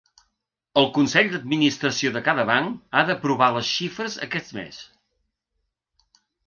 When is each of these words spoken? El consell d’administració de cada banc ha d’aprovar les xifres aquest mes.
El 0.81 0.87
consell 0.95 1.29
d’administració 1.33 2.13
de 2.17 2.23
cada 2.29 2.47
banc 2.53 2.81
ha 2.89 3.05
d’aprovar 3.11 3.53
les 3.59 3.69
xifres 3.77 4.21
aquest 4.29 4.55
mes. 4.61 4.85